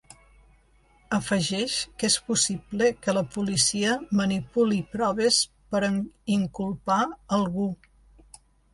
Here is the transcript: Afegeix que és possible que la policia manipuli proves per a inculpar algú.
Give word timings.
Afegeix 1.17 1.75
que 2.03 2.09
és 2.13 2.15
possible 2.31 2.89
que 3.03 3.15
la 3.19 3.23
policia 3.37 3.93
manipuli 4.23 4.83
proves 4.97 5.41
per 5.77 5.87
a 5.93 5.95
inculpar 6.41 7.03
algú. 7.43 7.73